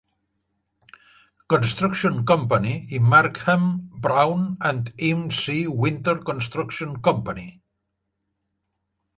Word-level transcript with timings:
Construction 1.53 2.17
Company 2.31 2.71
i 2.99 3.01
Markham, 3.11 3.67
Brown 4.07 4.43
and 4.71 4.91
M. 5.11 5.23
C. 5.41 5.59
Winter 5.85 6.17
Construction 6.31 6.97
Company. 7.11 7.47